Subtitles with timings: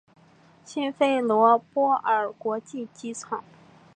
[0.65, 3.43] 辛菲罗波尔国际机场。